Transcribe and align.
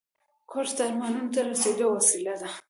کورس 0.49 0.71
د 0.77 0.79
ارمانونو 0.87 1.31
ته 1.33 1.39
رسیدو 1.51 1.85
وسیله 1.97 2.33
ده. 2.41 2.49